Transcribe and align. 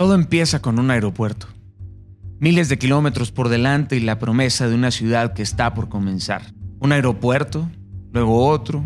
Todo 0.00 0.14
empieza 0.14 0.62
con 0.62 0.78
un 0.78 0.90
aeropuerto. 0.90 1.46
Miles 2.38 2.70
de 2.70 2.78
kilómetros 2.78 3.32
por 3.32 3.50
delante 3.50 3.96
y 3.96 4.00
la 4.00 4.18
promesa 4.18 4.66
de 4.66 4.74
una 4.74 4.90
ciudad 4.90 5.34
que 5.34 5.42
está 5.42 5.74
por 5.74 5.90
comenzar. 5.90 6.54
Un 6.78 6.92
aeropuerto, 6.92 7.68
luego 8.10 8.46
otro, 8.46 8.82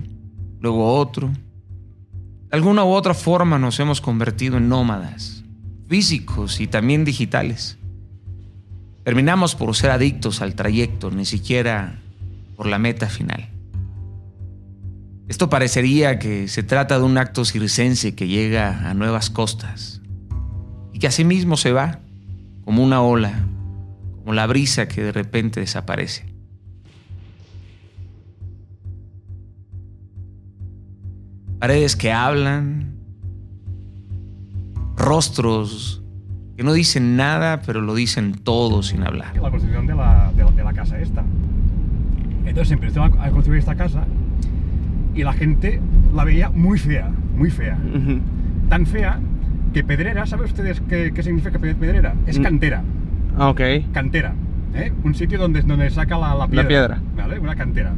luego 0.59 0.93
otro. 0.93 1.29
De 1.29 2.57
alguna 2.57 2.83
u 2.83 2.89
otra 2.89 3.15
forma 3.15 3.61
nos 3.61 3.79
hemos 3.79 4.01
convertido 4.01 4.57
en 4.57 4.69
nómadas, 4.69 5.45
físicos 5.89 6.59
y 6.59 6.67
también 6.67 7.05
digitales. 7.05 7.79
Terminamos 9.05 9.55
por 9.55 9.73
ser 9.77 9.93
adictos 9.93 10.43
al 10.43 10.57
trayecto, 10.57 11.13
ni 11.13 11.27
siquiera 11.27 12.01
por 12.57 12.67
la 12.67 12.81
meta 12.81 13.07
final. 13.07 13.51
Esto 15.29 15.49
parecería 15.49 16.19
que 16.19 16.49
se 16.49 16.65
trata 16.65 16.99
de 16.99 17.05
un 17.05 17.19
acto 17.19 17.45
circense 17.45 18.17
que 18.17 18.27
llega 18.27 18.91
a 18.91 18.95
nuevas 18.95 19.31
costas 19.31 19.94
y 21.05 21.07
que 21.07 21.09
asimismo 21.09 21.59
se 21.59 21.71
va 21.71 21.99
como 22.65 22.83
una 22.83 23.03
ola, 23.03 23.45
como 24.21 24.33
la 24.33 24.47
brisa 24.47 24.89
que 24.89 25.03
de 25.03 25.13
repente 25.13 25.61
desaparece. 25.61 26.25
Paredes 31.59 31.95
que 31.95 32.11
hablan, 32.11 32.95
rostros 34.97 36.03
que 36.57 36.63
no 36.63 36.73
dicen 36.73 37.17
nada, 37.17 37.61
pero 37.61 37.83
lo 37.83 37.95
dicen 37.95 38.33
todo 38.33 38.83
sin 38.83 39.03
hablar. 39.03 39.37
La 39.37 39.51
construcción 39.51 39.87
de 39.87 39.95
la, 39.95 40.33
de 40.35 40.43
la, 40.43 40.51
de 40.53 40.65
la 40.65 40.73
casa 40.73 40.99
esta. 40.99 41.23
Entonces 42.47 42.73
empezó 42.73 43.03
a 43.03 43.09
a 43.09 43.31
construir 43.31 43.59
esta 43.59 43.75
casa 43.75 44.07
y 45.15 45.23
la 45.23 45.35
gente 45.35 45.83
la 46.15 46.25
veía 46.25 46.49
muy 46.49 46.79
fea, 46.79 47.13
muy 47.37 47.51
fea. 47.51 47.79
Tan 48.71 48.87
fea 48.87 49.21
que 49.75 49.85
pedrera, 49.85 50.25
¿saben 50.25 50.47
ustedes 50.47 50.81
qué, 50.89 51.13
qué 51.15 51.23
significa 51.23 51.59
pe- 51.59 51.75
pedrera? 51.75 52.15
Es 52.27 52.39
Mm. 52.39 52.43
cantera, 52.43 52.83
Ah, 53.37 53.49
ok. 53.51 53.61
cantera. 53.93 54.33
¿eh? 54.75 54.93
Un 55.05 55.15
sitio 55.15 55.39
donde, 55.39 55.61
donde 55.63 55.91
saca 55.91 56.17
la, 56.17 56.35
la 56.35 56.49
piedra. 56.49 56.69
piedra. 56.69 56.99
¿Vale? 57.17 57.39
Una 57.39 57.55
cantera. 57.55 57.93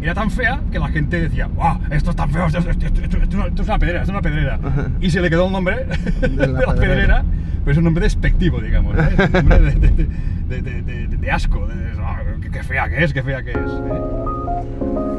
Era 0.00 0.14
tan 0.14 0.30
fea 0.30 0.60
que 0.72 0.78
la 0.80 0.88
gente 0.88 1.20
decía, 1.20 1.46
¡Wow! 1.48 1.78
Esto 1.90 2.10
es 2.10 2.16
tan 2.16 2.30
feo, 2.30 2.46
esto, 2.46 2.58
esto- 2.58 2.86
esto- 2.86 3.00
esto- 3.02 3.62
es 3.62 3.68
una- 3.68 3.78
pedrera, 3.78 4.00
esto 4.00 4.12
es 4.12 4.18
una 4.18 4.22
pedrera. 4.22 4.58
Y 5.00 5.10
se 5.10 5.20
le 5.20 5.28
quedó 5.30 5.46
el 5.46 5.52
nombre 5.52 5.84
de 6.20 6.28
la, 6.48 6.60
pedrera. 6.60 6.74
pedrera, 6.74 7.24
pero 7.64 7.72
es 7.72 7.78
un 7.78 7.84
nombre 7.84 8.02
despectivo, 8.04 8.60
digamos. 8.60 8.96
¿eh? 8.98 9.02
Un 9.26 9.32
nombre 9.32 9.58
de, 9.60 9.70
de- 9.74 9.90
de- 9.90 10.62
de- 10.62 10.82
de- 10.82 11.06
de- 11.08 11.16
de 11.16 11.30
asco, 11.30 11.66
de, 11.68 11.74
de- 11.76 11.90
ah, 12.00 12.20
qué, 12.40 12.50
qué 12.50 12.62
fea 12.62 12.88
que 12.88 13.04
es, 13.04 13.12
qué 13.12 13.22
fea 13.22 13.42
que 13.44 13.50
es. 13.50 13.56
¿eh? 13.58 15.11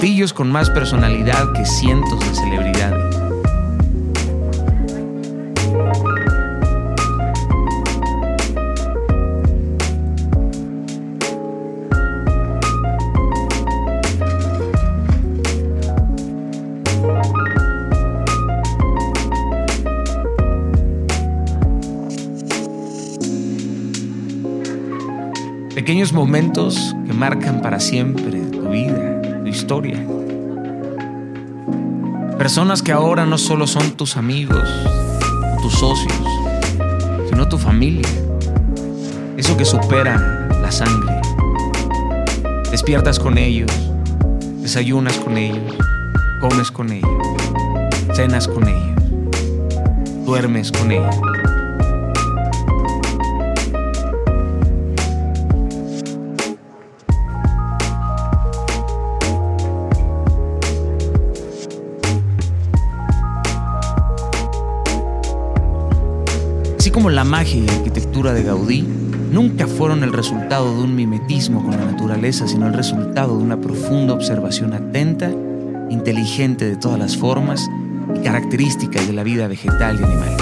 Platillos 0.00 0.32
con 0.32 0.50
más 0.50 0.70
personalidad 0.70 1.52
que 1.52 1.66
cientos 1.66 2.18
de 2.20 2.34
celebridades. 2.34 3.16
Pequeños 25.74 26.14
momentos 26.14 26.96
que 27.06 27.12
marcan 27.12 27.60
para 27.60 27.78
siempre 27.78 28.40
tu 28.40 28.70
vida, 28.70 29.09
historia. 29.60 30.02
Personas 32.38 32.82
que 32.82 32.92
ahora 32.92 33.26
no 33.26 33.36
solo 33.36 33.66
son 33.66 33.90
tus 33.92 34.16
amigos 34.16 34.64
tus 35.60 35.74
socios, 35.74 36.14
sino 37.28 37.46
tu 37.46 37.58
familia. 37.58 38.08
Eso 39.36 39.56
que 39.56 39.66
supera 39.66 40.48
la 40.62 40.72
sangre. 40.72 41.20
Despiertas 42.70 43.18
con 43.18 43.36
ellos, 43.36 43.70
desayunas 44.62 45.18
con 45.18 45.36
ellos, 45.36 45.76
comes 46.40 46.70
con 46.70 46.90
ellos, 46.90 47.10
cenas 48.14 48.48
con 48.48 48.66
ellos, 48.66 50.24
duermes 50.24 50.72
con 50.72 50.90
ellos. 50.90 51.29
Como 66.92 67.08
la 67.08 67.22
magia 67.22 67.62
y 67.62 67.68
arquitectura 67.68 68.34
de 68.34 68.42
Gaudí 68.42 68.82
nunca 68.82 69.68
fueron 69.68 70.02
el 70.02 70.12
resultado 70.12 70.76
de 70.76 70.82
un 70.82 70.96
mimetismo 70.96 71.62
con 71.62 71.70
la 71.70 71.84
naturaleza, 71.84 72.48
sino 72.48 72.66
el 72.66 72.74
resultado 72.74 73.36
de 73.36 73.44
una 73.44 73.60
profunda 73.60 74.12
observación 74.12 74.74
atenta, 74.74 75.30
inteligente 75.88 76.64
de 76.64 76.76
todas 76.76 76.98
las 76.98 77.16
formas 77.16 77.70
y 78.16 78.24
características 78.24 79.06
de 79.06 79.12
la 79.12 79.22
vida 79.22 79.46
vegetal 79.46 80.00
y 80.00 80.04
animal. 80.04 80.36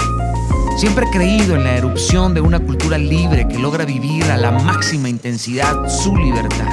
Siempre 0.77 1.05
he 1.05 1.11
creído 1.11 1.55
en 1.55 1.65
la 1.65 1.77
erupción 1.77 2.33
de 2.33 2.41
una 2.41 2.59
cultura 2.59 2.97
libre 2.97 3.47
que 3.47 3.59
logra 3.59 3.85
vivir 3.85 4.23
a 4.25 4.37
la 4.37 4.51
máxima 4.51 5.07
intensidad 5.07 5.87
su 5.87 6.15
libertad. 6.17 6.69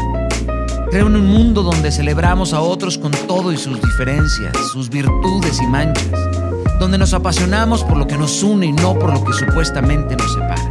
Creo 0.91 1.09
en 1.09 1.16
un 1.16 1.26
mundo 1.26 1.62
donde 1.62 1.92
celebramos 1.92 2.54
a 2.54 2.60
otros 2.60 2.97
con 2.97 3.12
todo 3.28 3.53
y 3.53 3.59
sus 3.59 3.81
diferencias, 3.82 4.56
sus 4.72 4.88
virtudes 4.88 5.60
y 5.60 5.66
manchas, 5.66 6.45
donde 6.78 6.98
nos 6.98 7.14
apasionamos 7.14 7.84
por 7.84 7.97
lo 7.97 8.06
que 8.06 8.19
nos 8.19 8.42
une 8.42 8.66
y 8.66 8.72
no 8.72 8.98
por 8.98 9.12
lo 9.12 9.25
que 9.25 9.32
supuestamente 9.32 10.16
nos 10.16 10.32
separa. 10.32 10.70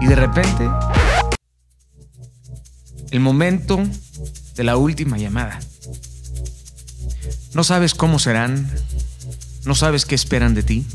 Y 0.00 0.06
de 0.06 0.14
repente, 0.14 0.68
el 3.10 3.20
momento 3.20 3.82
de 4.56 4.64
la 4.64 4.76
última 4.76 5.18
llamada. 5.18 5.60
No 7.54 7.64
sabes 7.64 7.94
cómo 7.94 8.18
serán, 8.18 8.70
no 9.64 9.74
sabes 9.74 10.04
qué 10.04 10.14
esperan 10.14 10.54
de 10.54 10.62
ti, 10.62 10.86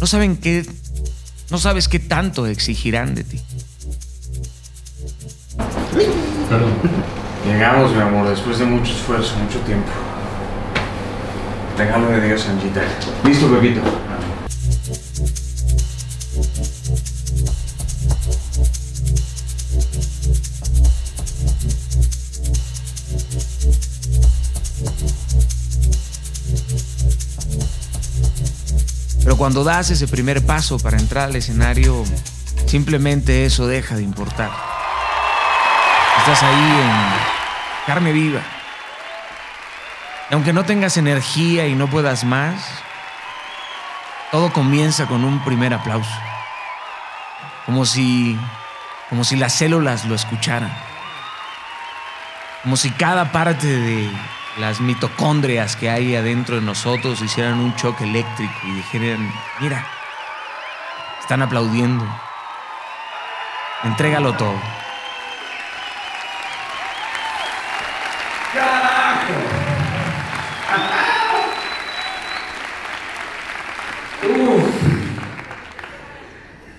no 0.00 0.06
saben 0.06 0.36
qué, 0.36 0.66
no 1.50 1.58
sabes 1.58 1.88
qué 1.88 1.98
tanto 1.98 2.46
exigirán 2.46 3.14
de 3.14 3.24
ti. 3.24 3.40
Llegamos, 7.44 7.92
mi 7.92 8.00
amor, 8.02 8.28
después 8.28 8.58
de 8.58 8.66
mucho 8.66 8.92
esfuerzo, 8.92 9.34
mucho 9.36 9.58
tiempo. 9.60 9.88
Regalo 11.78 12.08
de 12.10 12.20
Dios, 12.20 12.46
Anjita. 12.46 12.82
Listo, 13.24 13.50
bebito. 13.50 13.80
Pero 29.22 29.36
cuando 29.38 29.64
das 29.64 29.90
ese 29.90 30.06
primer 30.06 30.44
paso 30.44 30.78
para 30.78 30.98
entrar 30.98 31.30
al 31.30 31.36
escenario, 31.36 32.04
simplemente 32.66 33.46
eso 33.46 33.66
deja 33.66 33.96
de 33.96 34.02
importar. 34.02 34.50
Estás 36.18 36.42
ahí 36.42 36.54
en 36.54 37.29
carne 37.90 38.12
viva. 38.12 38.40
Aunque 40.30 40.52
no 40.52 40.64
tengas 40.64 40.96
energía 40.96 41.66
y 41.66 41.74
no 41.74 41.88
puedas 41.88 42.22
más, 42.22 42.54
todo 44.30 44.52
comienza 44.52 45.06
con 45.06 45.24
un 45.24 45.42
primer 45.42 45.74
aplauso. 45.74 46.14
Como 47.66 47.84
si, 47.84 48.38
como 49.08 49.24
si 49.24 49.34
las 49.34 49.54
células 49.54 50.04
lo 50.04 50.14
escucharan. 50.14 50.72
Como 52.62 52.76
si 52.76 52.92
cada 52.92 53.32
parte 53.32 53.66
de 53.66 54.08
las 54.58 54.80
mitocondrias 54.80 55.74
que 55.74 55.90
hay 55.90 56.14
adentro 56.14 56.54
de 56.54 56.62
nosotros 56.62 57.20
hicieran 57.20 57.58
un 57.58 57.74
choque 57.74 58.04
eléctrico 58.04 58.54
y 58.68 58.70
dijeran, 58.70 59.32
mira, 59.58 59.84
están 61.18 61.42
aplaudiendo. 61.42 62.06
Entrégalo 63.82 64.34
todo. 64.34 64.79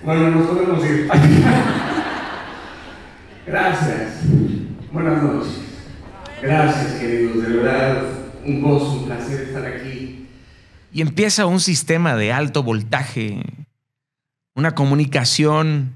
Bueno, 0.04 0.30
nos 0.30 0.48
podemos 0.48 0.84
ir. 0.84 1.08
Gracias. 3.46 4.22
Buenas 4.92 5.22
noches. 5.22 5.60
Gracias, 6.42 7.00
queridos. 7.00 7.46
De 7.46 7.56
verdad, 7.56 8.02
un 8.44 8.60
gozo, 8.60 8.94
un 8.94 9.06
placer 9.06 9.42
estar 9.42 9.64
aquí. 9.64 10.26
Y 10.92 11.00
empieza 11.00 11.46
un 11.46 11.60
sistema 11.60 12.16
de 12.16 12.32
alto 12.32 12.62
voltaje, 12.62 13.42
una 14.54 14.74
comunicación 14.74 15.94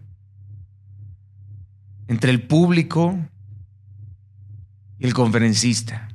entre 2.09 2.31
el 2.31 2.43
público 2.43 3.19
y 4.99 5.07
el 5.07 5.15
conferencista. 5.15 6.06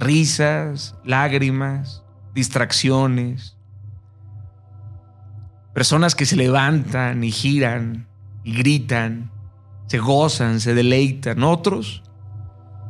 Risas, 0.00 0.96
lágrimas, 1.04 2.02
distracciones, 2.34 3.58
personas 5.74 6.14
que 6.14 6.24
se 6.26 6.36
levantan 6.36 7.22
y 7.22 7.30
giran 7.30 8.08
y 8.42 8.54
gritan, 8.54 9.30
se 9.86 9.98
gozan, 9.98 10.60
se 10.60 10.74
deleitan, 10.74 11.42
otros 11.42 12.02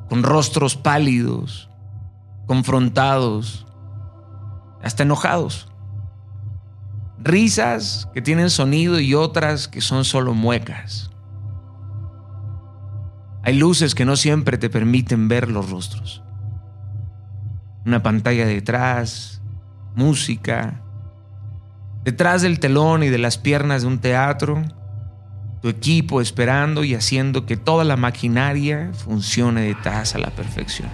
con 0.09 0.23
rostros 0.23 0.77
pálidos, 0.77 1.69
confrontados, 2.47 3.67
hasta 4.83 5.03
enojados. 5.03 5.69
Risas 7.19 8.09
que 8.15 8.23
tienen 8.23 8.51
sonido 8.51 8.99
y 8.99 9.15
otras 9.15 9.69
que 9.69 9.81
son 9.81 10.05
solo 10.05 10.35
muecas. 10.35 11.11
Hay 13.43 13.57
luces 13.57 13.95
que 13.95 14.05
no 14.05 14.17
siempre 14.17 14.59
te 14.59 14.71
permiten 14.71 15.29
ver 15.29 15.51
los 15.51 15.71
rostros. 15.71 16.23
Una 17.91 18.05
pantalla 18.05 18.47
detrás, 18.47 19.43
música. 19.97 20.81
Detrás 22.05 22.41
del 22.41 22.61
telón 22.61 23.03
y 23.03 23.09
de 23.09 23.19
las 23.19 23.37
piernas 23.37 23.83
de 23.83 23.89
un 23.89 23.99
teatro, 23.99 24.63
tu 25.61 25.69
equipo 25.69 26.21
esperando 26.21 26.85
y 26.85 26.95
haciendo 26.95 27.47
que 27.47 27.57
toda 27.57 27.83
la 27.83 27.97
maquinaria 27.97 28.93
funcione 28.95 29.63
detrás 29.63 30.15
a 30.15 30.19
la 30.19 30.31
perfección. 30.31 30.89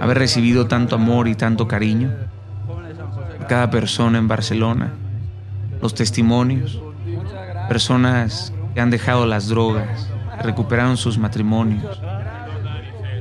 haber 0.00 0.16
recibido 0.16 0.66
tanto 0.66 0.94
amor 0.94 1.28
y 1.28 1.34
tanto 1.34 1.66
cariño 1.68 2.14
cada 3.50 3.68
persona 3.68 4.16
en 4.16 4.28
Barcelona, 4.28 4.92
los 5.82 5.92
testimonios, 5.92 6.80
personas 7.68 8.52
que 8.72 8.80
han 8.80 8.90
dejado 8.90 9.26
las 9.26 9.48
drogas, 9.48 10.08
recuperaron 10.40 10.96
sus 10.96 11.18
matrimonios, 11.18 12.00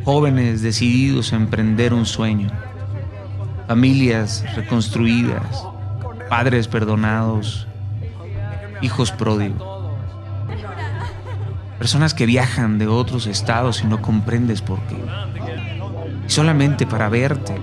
jóvenes 0.05 0.61
decididos 0.61 1.33
a 1.33 1.35
emprender 1.35 1.95
un 1.95 2.05
sueño, 2.05 2.51
familias 3.67 4.45
reconstruidas, 4.55 5.65
padres 6.29 6.67
perdonados, 6.67 7.65
hijos 8.83 9.11
pródigos, 9.11 9.63
personas 11.79 12.13
que 12.13 12.27
viajan 12.27 12.77
de 12.77 12.85
otros 12.85 13.25
estados 13.25 13.81
y 13.81 13.87
no 13.87 13.99
comprendes 13.99 14.61
por 14.61 14.77
qué. 14.81 15.03
Solamente 16.27 16.85
para 16.85 17.09
verte, 17.09 17.55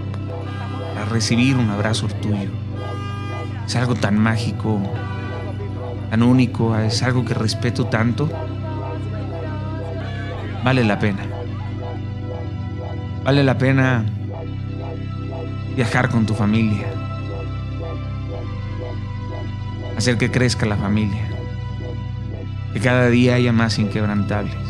recibir 1.07 1.57
un 1.57 1.71
abrazo 1.71 2.09
tuyo. 2.09 2.51
Es 3.67 3.77
algo 3.77 3.95
tan 3.95 4.19
mágico, 4.19 4.81
tan 6.11 6.23
único, 6.23 6.77
es 6.77 7.03
algo 7.03 7.25
que 7.25 7.35
respeto 7.35 7.87
tanto. 7.87 8.29
Vale 10.65 10.85
la 10.85 10.99
pena. 10.99 11.23
Vale 13.25 13.43
la 13.43 13.59
pena 13.59 14.05
viajar 15.77 16.09
con 16.09 16.27
tu 16.27 16.35
familia. 16.35 16.87
Hacer 19.97 20.19
que 20.19 20.31
crezca 20.31 20.67
la 20.67 20.77
familia. 20.77 21.23
Que 22.73 22.81
cada 22.81 23.09
día 23.09 23.35
haya 23.35 23.53
más 23.53 23.79
inquebrantables. 23.79 24.67